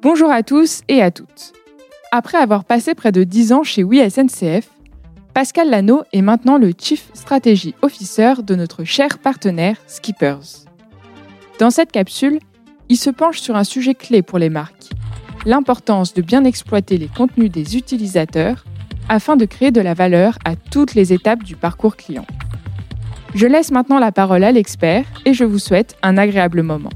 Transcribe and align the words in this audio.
Bonjour 0.00 0.30
à 0.30 0.44
tous 0.44 0.82
et 0.86 1.02
à 1.02 1.10
toutes. 1.10 1.52
Après 2.12 2.38
avoir 2.38 2.64
passé 2.64 2.94
près 2.94 3.10
de 3.10 3.24
10 3.24 3.52
ans 3.52 3.62
chez 3.64 3.82
Oui 3.82 4.00
SNCF, 4.08 4.70
Pascal 5.34 5.70
Lano 5.70 6.02
est 6.12 6.22
maintenant 6.22 6.56
le 6.56 6.70
Chief 6.80 7.10
Strategy 7.14 7.74
Officer 7.82 8.34
de 8.44 8.54
notre 8.54 8.84
cher 8.84 9.18
partenaire 9.18 9.76
Skippers. 9.88 10.66
Dans 11.58 11.70
cette 11.70 11.90
capsule, 11.90 12.38
il 12.88 12.96
se 12.96 13.10
penche 13.10 13.40
sur 13.40 13.56
un 13.56 13.64
sujet 13.64 13.96
clé 13.96 14.22
pour 14.22 14.38
les 14.38 14.50
marques, 14.50 14.88
l'importance 15.44 16.14
de 16.14 16.22
bien 16.22 16.44
exploiter 16.44 16.96
les 16.96 17.08
contenus 17.08 17.50
des 17.50 17.76
utilisateurs 17.76 18.64
afin 19.08 19.34
de 19.34 19.46
créer 19.46 19.72
de 19.72 19.80
la 19.80 19.94
valeur 19.94 20.38
à 20.44 20.54
toutes 20.54 20.94
les 20.94 21.12
étapes 21.12 21.42
du 21.42 21.56
parcours 21.56 21.96
client. 21.96 22.26
Je 23.34 23.48
laisse 23.48 23.72
maintenant 23.72 23.98
la 23.98 24.12
parole 24.12 24.44
à 24.44 24.52
l'expert 24.52 25.04
et 25.24 25.34
je 25.34 25.42
vous 25.42 25.58
souhaite 25.58 25.96
un 26.04 26.18
agréable 26.18 26.62
moment. 26.62 26.90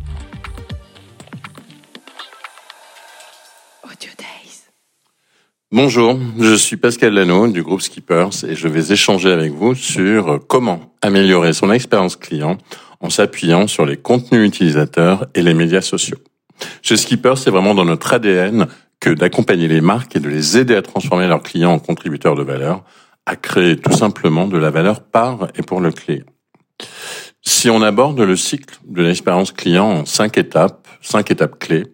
Bonjour, 5.73 6.19
je 6.39 6.55
suis 6.55 6.77
Pascal 6.77 7.15
Lano 7.15 7.49
du 7.49 7.63
groupe 7.63 7.81
Skippers 7.81 8.45
et 8.47 8.55
je 8.55 8.69
vais 8.69 8.93
échanger 8.93 9.33
avec 9.33 9.53
vous 9.53 9.75
sur 9.75 10.39
comment 10.47 10.95
améliorer 11.01 11.53
son 11.53 11.73
expérience 11.73 12.17
client 12.17 12.59
en 13.01 13.11
s'appuyant 13.11 13.67
sur 13.67 13.87
les 13.87 13.97
contenus 13.97 14.47
utilisateurs 14.47 15.27
et 15.35 15.43
les 15.43 15.55
médias 15.55 15.81
sociaux. 15.81 16.19
Chez 16.83 16.97
Skippers, 16.97 17.39
c'est 17.39 17.51
vraiment 17.51 17.75
dans 17.75 17.87
notre 17.87 18.13
ADN 18.13 18.67
que 19.01 19.11
d'accompagner 19.11 19.67
les 19.67 19.81
marques 19.81 20.15
et 20.15 20.21
de 20.21 20.29
les 20.29 20.59
aider 20.59 20.77
à 20.77 20.83
transformer 20.83 21.27
leurs 21.27 21.43
clients 21.43 21.73
en 21.73 21.79
contributeurs 21.79 22.37
de 22.37 22.43
valeur, 22.43 22.85
à 23.27 23.35
créer 23.35 23.77
tout 23.77 23.93
simplement 23.93 24.47
de 24.47 24.59
la 24.59 24.71
valeur 24.71 25.03
par 25.03 25.49
et 25.57 25.63
pour 25.63 25.81
le 25.81 25.91
client. 25.91 26.27
Si 27.41 27.71
on 27.71 27.83
aborde 27.83 28.21
le 28.21 28.37
cycle 28.37 28.79
de 28.87 29.03
l'expérience 29.03 29.53
client 29.53 29.91
en 29.91 30.05
cinq 30.05 30.39
étapes, 30.39 30.87
cinq 31.01 31.31
étapes 31.31 31.59
clés, 31.59 31.87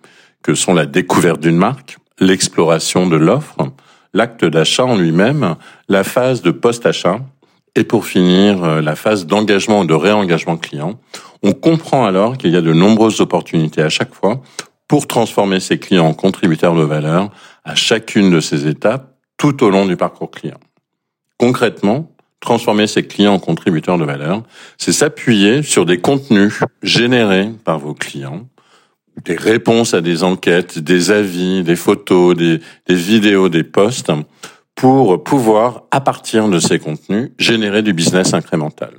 que 0.49 0.55
sont 0.55 0.73
la 0.73 0.87
découverte 0.87 1.41
d'une 1.41 1.59
marque, 1.59 1.99
l'exploration 2.21 3.07
de 3.07 3.17
l'offre, 3.17 3.59
l'acte 4.15 4.47
d'achat 4.47 4.87
en 4.87 4.97
lui-même, 4.97 5.57
la 5.91 6.05
phase 6.05 6.41
de 6.41 6.51
post-achat 6.51 7.21
et 7.75 7.85
pour 7.85 8.07
finir 8.07 8.65
euh, 8.65 8.81
la 8.81 8.97
phase 8.97 9.27
d'engagement 9.27 9.81
ou 9.81 9.85
de 9.85 9.93
réengagement 9.93 10.57
client. 10.57 10.99
On 11.43 11.53
comprend 11.53 12.07
alors 12.07 12.39
qu'il 12.39 12.51
y 12.51 12.57
a 12.57 12.63
de 12.63 12.73
nombreuses 12.73 13.21
opportunités 13.21 13.83
à 13.83 13.91
chaque 13.91 14.15
fois 14.15 14.41
pour 14.89 15.07
transformer 15.07 15.61
ses 15.61 15.79
clients 15.79 16.07
en 16.07 16.15
contributeurs 16.15 16.75
de 16.75 16.83
valeur 16.83 17.29
à 17.65 17.75
chacune 17.75 18.31
de 18.31 18.41
ces 18.41 18.67
étapes 18.67 19.19
tout 19.37 19.63
au 19.63 19.69
long 19.69 19.85
du 19.85 19.99
parcours 19.99 20.31
client. 20.31 20.61
Concrètement, 21.37 22.11
transformer 22.41 22.87
ses 22.87 23.07
clients 23.07 23.35
en 23.35 23.39
contributeurs 23.39 23.99
de 23.99 24.07
valeur, 24.07 24.45
c'est 24.79 24.93
s'appuyer 24.93 25.63
sur 25.63 25.85
des 25.85 25.99
contenus 25.99 26.61
générés 26.83 27.51
par 27.67 27.79
vos 27.79 27.93
clients 27.93 28.47
des 29.25 29.37
réponses 29.37 29.95
à 29.95 30.01
des 30.01 30.23
enquêtes, 30.23 30.79
des 30.79 31.11
avis, 31.11 31.63
des 31.63 31.77
photos, 31.77 32.37
des, 32.37 32.61
vidéos, 32.89 33.49
des 33.49 33.65
posts, 33.65 34.13
pour 34.75 35.23
pouvoir, 35.25 35.85
à 35.91 36.01
partir 36.01 36.49
de 36.49 36.59
ces 36.61 36.79
contenus, 36.79 37.31
générer 37.39 37.83
du 37.83 37.93
business 37.93 38.35
incrémental. 38.35 38.93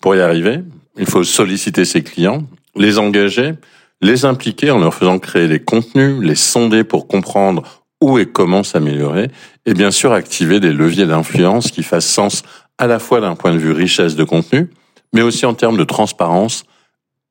Pour 0.00 0.16
y 0.16 0.20
arriver, 0.20 0.60
il 0.98 1.06
faut 1.06 1.24
solliciter 1.24 1.84
ses 1.84 2.02
clients, 2.02 2.42
les 2.74 2.98
engager, 2.98 3.52
les 4.00 4.24
impliquer 4.24 4.70
en 4.70 4.78
leur 4.78 4.94
faisant 4.94 5.18
créer 5.18 5.48
des 5.48 5.60
contenus, 5.60 6.20
les 6.20 6.34
sonder 6.34 6.84
pour 6.84 7.06
comprendre 7.06 7.62
où 8.02 8.18
et 8.18 8.26
comment 8.26 8.62
s'améliorer, 8.62 9.30
et 9.64 9.74
bien 9.74 9.90
sûr 9.90 10.12
activer 10.12 10.60
des 10.60 10.72
leviers 10.72 11.06
d'influence 11.06 11.70
qui 11.70 11.82
fassent 11.82 12.06
sens 12.06 12.42
à 12.78 12.86
la 12.86 12.98
fois 12.98 13.20
d'un 13.20 13.36
point 13.36 13.52
de 13.52 13.58
vue 13.58 13.72
richesse 13.72 14.16
de 14.16 14.24
contenu, 14.24 14.68
mais 15.14 15.22
aussi 15.22 15.46
en 15.46 15.54
termes 15.54 15.78
de 15.78 15.84
transparence 15.84 16.64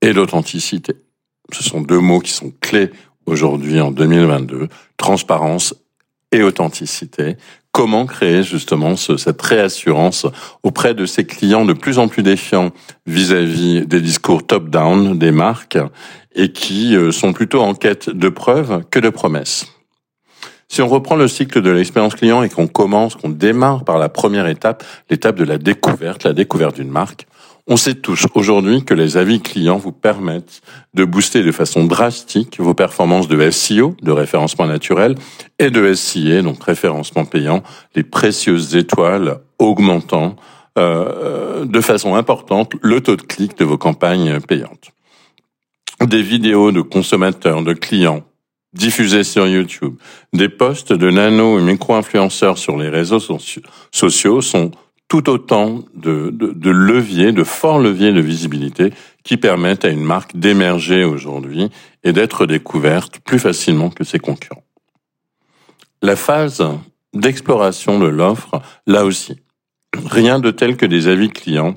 et 0.02 0.13
d'authenticité. 0.13 0.95
Ce 1.51 1.63
sont 1.63 1.81
deux 1.81 1.99
mots 1.99 2.19
qui 2.19 2.31
sont 2.31 2.51
clés 2.61 2.91
aujourd'hui 3.25 3.79
en 3.79 3.91
2022, 3.91 4.67
transparence 4.97 5.73
et 6.31 6.43
authenticité. 6.43 7.38
Comment 7.71 8.05
créer 8.05 8.43
justement 8.43 8.95
cette 8.95 9.41
réassurance 9.41 10.25
auprès 10.63 10.93
de 10.93 11.06
ces 11.06 11.25
clients 11.25 11.66
de 11.66 11.73
plus 11.73 12.00
en 12.00 12.07
plus 12.07 12.23
défiants 12.23 12.72
vis-à-vis 13.06 13.85
des 13.85 14.01
discours 14.01 14.45
top-down 14.45 15.17
des 15.17 15.31
marques 15.31 15.78
et 16.35 16.51
qui 16.51 16.95
euh, 16.95 17.11
sont 17.11 17.33
plutôt 17.33 17.62
en 17.62 17.73
quête 17.73 18.09
de 18.09 18.29
preuves 18.29 18.83
que 18.91 19.00
de 19.00 19.09
promesses? 19.09 19.67
Si 20.67 20.81
on 20.81 20.88
reprend 20.88 21.16
le 21.16 21.27
cycle 21.27 21.62
de 21.62 21.69
l'expérience 21.69 22.16
client 22.16 22.44
et 22.44 22.50
qu'on 22.50 22.67
commence, 22.67 23.16
qu'on 23.16 23.29
démarre 23.29 23.83
par 23.83 23.97
la 23.97 24.09
première 24.09 24.47
étape, 24.47 24.83
l'étape 25.09 25.35
de 25.35 25.44
la 25.44 25.57
découverte, 25.57 26.23
la 26.23 26.33
découverte 26.33 26.77
d'une 26.77 26.89
marque, 26.89 27.27
on 27.67 27.77
sait 27.77 27.95
tous 27.95 28.27
aujourd'hui 28.35 28.83
que 28.83 28.93
les 28.93 29.17
avis 29.17 29.41
clients 29.41 29.77
vous 29.77 29.91
permettent 29.91 30.61
de 30.93 31.03
booster 31.03 31.43
de 31.43 31.51
façon 31.51 31.85
drastique 31.85 32.59
vos 32.59 32.75
performances 32.75 33.27
de 33.27 33.49
SEO, 33.49 33.95
de 34.01 34.11
référencement 34.11 34.67
naturel, 34.67 35.15
et 35.57 35.71
de 35.71 35.93
SIA, 35.93 36.41
donc 36.43 36.63
référencement 36.63 37.25
payant, 37.25 37.63
les 37.95 38.03
précieuses 38.03 38.75
étoiles 38.75 39.39
augmentant 39.57 40.35
euh, 40.77 41.65
de 41.65 41.81
façon 41.81 42.15
importante 42.15 42.73
le 42.81 43.01
taux 43.01 43.15
de 43.15 43.21
clic 43.21 43.57
de 43.57 43.65
vos 43.65 43.77
campagnes 43.77 44.39
payantes. 44.41 44.91
Des 46.05 46.21
vidéos 46.21 46.71
de 46.71 46.81
consommateurs, 46.81 47.63
de 47.63 47.73
clients 47.73 48.23
diffusées 48.73 49.23
sur 49.23 49.47
YouTube, 49.47 49.95
des 50.33 50.49
posts 50.49 50.93
de 50.93 51.09
nano 51.09 51.57
et 51.57 51.61
micro-influenceurs 51.63 52.57
sur 52.57 52.77
les 52.77 52.89
réseaux 52.89 53.21
sociaux 53.91 54.41
sont 54.41 54.71
tout 55.07 55.29
autant 55.29 55.83
de, 55.93 56.31
leviers, 56.69 57.31
de 57.31 57.43
forts 57.43 57.79
leviers 57.79 58.11
de 58.11 58.21
visibilité 58.21 58.91
qui 59.23 59.38
permettent 59.38 59.85
à 59.85 59.89
une 59.89 60.03
marque 60.03 60.35
d'émerger 60.35 61.03
aujourd'hui 61.03 61.69
et 62.03 62.11
d'être 62.11 62.45
découverte 62.45 63.19
plus 63.19 63.39
facilement 63.39 63.89
que 63.89 64.03
ses 64.03 64.19
concurrents. 64.19 64.63
La 66.01 66.15
phase 66.15 66.67
d'exploration 67.13 67.99
de 67.99 68.07
l'offre, 68.07 68.61
là 68.88 69.05
aussi, 69.05 69.38
rien 70.05 70.39
de 70.39 70.51
tel 70.51 70.75
que 70.75 70.85
des 70.85 71.07
avis 71.07 71.29
clients, 71.29 71.75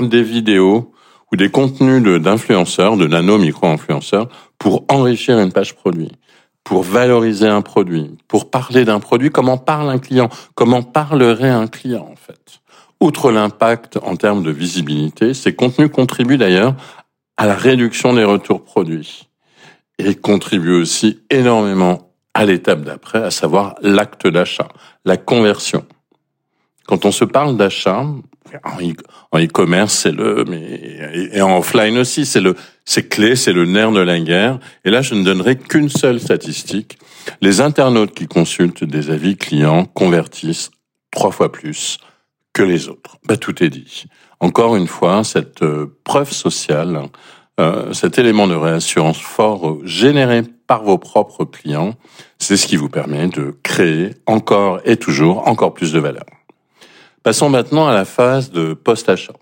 des 0.00 0.22
vidéos 0.22 0.92
ou 1.32 1.36
des 1.36 1.50
contenus 1.50 2.02
d'influenceurs, 2.20 2.96
de, 2.96 3.04
de 3.04 3.10
nano-micro-influenceurs 3.10 4.28
pour 4.58 4.84
enrichir 4.88 5.38
une 5.38 5.52
page 5.52 5.74
produit 5.74 6.12
pour 6.68 6.82
valoriser 6.82 7.48
un 7.48 7.62
produit, 7.62 8.10
pour 8.28 8.50
parler 8.50 8.84
d'un 8.84 9.00
produit, 9.00 9.30
comment 9.30 9.56
parle 9.56 9.88
un 9.88 9.98
client, 9.98 10.28
comment 10.54 10.82
parlerait 10.82 11.48
un 11.48 11.66
client 11.66 12.06
en 12.12 12.14
fait. 12.14 12.60
Outre 13.00 13.32
l'impact 13.32 13.98
en 14.02 14.16
termes 14.16 14.42
de 14.42 14.50
visibilité, 14.50 15.32
ces 15.32 15.54
contenus 15.54 15.90
contribuent 15.90 16.36
d'ailleurs 16.36 16.74
à 17.38 17.46
la 17.46 17.54
réduction 17.54 18.12
des 18.12 18.24
retours 18.24 18.64
produits 18.64 19.30
et 19.98 20.14
contribuent 20.14 20.82
aussi 20.82 21.20
énormément 21.30 22.12
à 22.34 22.44
l'étape 22.44 22.82
d'après, 22.82 23.22
à 23.22 23.30
savoir 23.30 23.76
l'acte 23.80 24.26
d'achat, 24.26 24.68
la 25.06 25.16
conversion. 25.16 25.86
Quand 26.86 27.06
on 27.06 27.12
se 27.12 27.24
parle 27.24 27.56
d'achat, 27.56 28.04
en 29.32 29.38
e-commerce, 29.38 29.94
c'est 29.94 30.12
le, 30.12 30.44
mais 30.48 31.30
et 31.32 31.40
en 31.40 31.58
offline 31.58 31.98
aussi, 31.98 32.26
c'est 32.26 32.40
le, 32.40 32.54
c'est 32.84 33.08
clé, 33.08 33.36
c'est 33.36 33.52
le 33.52 33.64
nerf 33.64 33.92
de 33.92 34.00
la 34.00 34.18
guerre. 34.18 34.58
Et 34.84 34.90
là, 34.90 35.02
je 35.02 35.14
ne 35.14 35.22
donnerai 35.22 35.56
qu'une 35.56 35.88
seule 35.88 36.20
statistique. 36.20 36.98
Les 37.40 37.60
internautes 37.60 38.14
qui 38.14 38.26
consultent 38.26 38.84
des 38.84 39.10
avis 39.10 39.36
clients 39.36 39.84
convertissent 39.84 40.70
trois 41.10 41.30
fois 41.30 41.52
plus 41.52 41.98
que 42.52 42.62
les 42.62 42.88
autres. 42.88 43.18
Bah, 43.26 43.36
tout 43.36 43.62
est 43.62 43.70
dit. 43.70 44.04
Encore 44.40 44.76
une 44.76 44.86
fois, 44.86 45.24
cette 45.24 45.62
euh, 45.62 45.98
preuve 46.04 46.32
sociale, 46.32 47.02
euh, 47.60 47.92
cet 47.92 48.18
élément 48.18 48.46
de 48.46 48.54
réassurance 48.54 49.18
fort 49.18 49.78
généré 49.84 50.42
par 50.66 50.84
vos 50.84 50.98
propres 50.98 51.44
clients, 51.44 51.94
c'est 52.38 52.56
ce 52.56 52.66
qui 52.66 52.76
vous 52.76 52.88
permet 52.88 53.28
de 53.28 53.56
créer 53.62 54.10
encore 54.26 54.80
et 54.84 54.96
toujours 54.96 55.48
encore 55.48 55.74
plus 55.74 55.92
de 55.92 55.98
valeur. 55.98 56.24
Passons 57.28 57.50
maintenant 57.50 57.86
à 57.86 57.92
la 57.92 58.06
phase 58.06 58.52
de 58.52 58.72
post-achat. 58.72 59.34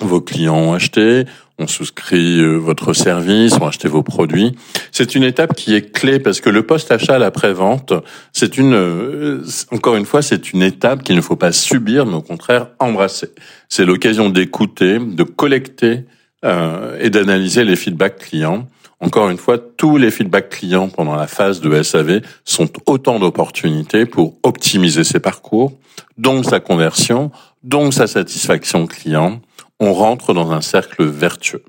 Vos 0.00 0.20
clients 0.20 0.58
ont 0.58 0.74
acheté, 0.74 1.24
ont 1.58 1.66
souscrit 1.66 2.42
euh, 2.42 2.56
votre 2.56 2.92
service, 2.92 3.54
ont 3.54 3.66
acheté 3.66 3.88
vos 3.88 4.02
produits. 4.02 4.54
C'est 4.92 5.14
une 5.14 5.22
étape 5.22 5.54
qui 5.54 5.74
est 5.74 5.90
clé 5.92 6.18
parce 6.18 6.42
que 6.42 6.50
le 6.50 6.64
post-achat, 6.64 7.18
la 7.18 7.30
pré-vente, 7.30 7.94
c'est 8.34 8.58
une, 8.58 8.74
euh, 8.74 9.42
encore 9.70 9.96
une 9.96 10.04
fois, 10.04 10.20
c'est 10.20 10.52
une 10.52 10.60
étape 10.60 11.04
qu'il 11.04 11.16
ne 11.16 11.22
faut 11.22 11.36
pas 11.36 11.52
subir, 11.52 12.04
mais 12.04 12.16
au 12.16 12.20
contraire 12.20 12.66
embrasser. 12.80 13.30
C'est 13.70 13.86
l'occasion 13.86 14.28
d'écouter, 14.28 14.98
de 14.98 15.22
collecter 15.22 16.04
euh, 16.44 16.98
et 17.00 17.08
d'analyser 17.08 17.64
les 17.64 17.76
feedbacks 17.76 18.18
clients. 18.18 18.68
Encore 19.00 19.28
une 19.28 19.36
fois, 19.36 19.58
tous 19.58 19.98
les 19.98 20.10
feedbacks 20.10 20.48
clients 20.48 20.88
pendant 20.88 21.16
la 21.16 21.26
phase 21.26 21.60
de 21.60 21.82
SAV 21.82 22.22
sont 22.44 22.70
autant 22.86 23.18
d'opportunités 23.18 24.06
pour 24.06 24.38
optimiser 24.42 25.04
ses 25.04 25.20
parcours, 25.20 25.72
donc 26.16 26.46
sa 26.46 26.60
conversion, 26.60 27.30
donc 27.62 27.92
sa 27.92 28.06
satisfaction 28.06 28.86
client. 28.86 29.40
On 29.80 29.92
rentre 29.92 30.32
dans 30.32 30.52
un 30.52 30.62
cercle 30.62 31.04
vertueux. 31.04 31.62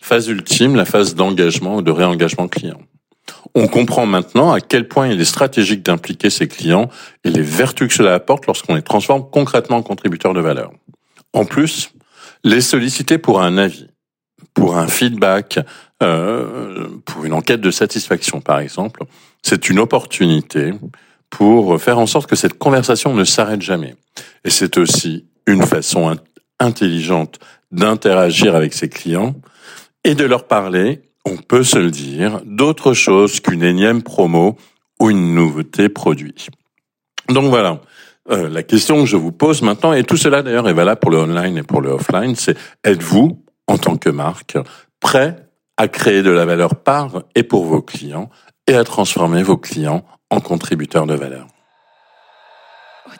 Phase 0.00 0.28
ultime, 0.28 0.76
la 0.76 0.86
phase 0.86 1.14
d'engagement 1.14 1.76
ou 1.76 1.82
de 1.82 1.90
réengagement 1.90 2.48
client. 2.48 2.80
On 3.54 3.68
comprend 3.68 4.06
maintenant 4.06 4.52
à 4.52 4.60
quel 4.60 4.88
point 4.88 5.08
il 5.08 5.20
est 5.20 5.26
stratégique 5.26 5.82
d'impliquer 5.82 6.30
ses 6.30 6.48
clients 6.48 6.88
et 7.24 7.30
les 7.30 7.42
vertus 7.42 7.88
que 7.88 7.94
cela 7.94 8.14
apporte 8.14 8.46
lorsqu'on 8.46 8.74
les 8.74 8.82
transforme 8.82 9.28
concrètement 9.30 9.78
en 9.78 9.82
contributeurs 9.82 10.32
de 10.32 10.40
valeur. 10.40 10.72
En 11.32 11.44
plus, 11.44 11.90
les 12.44 12.60
solliciter 12.60 13.18
pour 13.18 13.42
un 13.42 13.58
avis 13.58 13.88
pour 14.54 14.76
un 14.76 14.86
feedback, 14.86 15.58
euh, 16.02 16.88
pour 17.04 17.24
une 17.24 17.32
enquête 17.32 17.60
de 17.60 17.70
satisfaction 17.70 18.40
par 18.40 18.60
exemple, 18.60 19.04
c'est 19.42 19.68
une 19.68 19.78
opportunité 19.78 20.72
pour 21.30 21.80
faire 21.80 21.98
en 21.98 22.06
sorte 22.06 22.28
que 22.28 22.36
cette 22.36 22.58
conversation 22.58 23.14
ne 23.14 23.24
s'arrête 23.24 23.62
jamais. 23.62 23.94
Et 24.44 24.50
c'est 24.50 24.78
aussi 24.78 25.26
une 25.46 25.62
façon 25.62 26.16
intelligente 26.60 27.38
d'interagir 27.72 28.54
avec 28.54 28.72
ses 28.74 28.88
clients 28.88 29.34
et 30.04 30.14
de 30.14 30.24
leur 30.24 30.46
parler, 30.46 31.02
on 31.24 31.36
peut 31.36 31.64
se 31.64 31.78
le 31.78 31.90
dire, 31.90 32.40
d'autre 32.44 32.94
chose 32.94 33.40
qu'une 33.40 33.62
énième 33.62 34.02
promo 34.02 34.56
ou 35.00 35.10
une 35.10 35.34
nouveauté 35.34 35.88
produit. 35.88 36.46
Donc 37.28 37.46
voilà, 37.46 37.80
euh, 38.30 38.48
la 38.48 38.62
question 38.62 39.00
que 39.00 39.06
je 39.06 39.16
vous 39.16 39.32
pose 39.32 39.62
maintenant, 39.62 39.92
et 39.92 40.04
tout 40.04 40.16
cela 40.16 40.42
d'ailleurs 40.42 40.68
est 40.68 40.74
valable 40.74 41.00
pour 41.00 41.10
le 41.10 41.18
online 41.18 41.58
et 41.58 41.62
pour 41.62 41.80
le 41.80 41.90
offline, 41.90 42.34
c'est 42.36 42.56
êtes-vous, 42.84 43.42
en 43.66 43.78
tant 43.78 43.96
que 43.96 44.08
marque, 44.08 44.58
prêt 45.00 45.48
à 45.76 45.88
créer 45.88 46.22
de 46.22 46.30
la 46.30 46.44
valeur 46.44 46.76
par 46.76 47.22
et 47.34 47.42
pour 47.42 47.64
vos 47.64 47.82
clients 47.82 48.30
et 48.66 48.74
à 48.74 48.84
transformer 48.84 49.42
vos 49.42 49.56
clients 49.56 50.04
en 50.30 50.40
contributeurs 50.40 51.06
de 51.06 51.14
valeur. 51.14 51.46
Oh, 53.06 53.12